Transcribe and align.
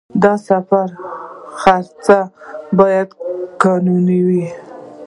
د 0.21 0.23
سفر 0.47 0.87
خرڅ 1.59 2.05
باید 2.77 3.07
قانوني 3.61 4.19
وي 4.27 4.45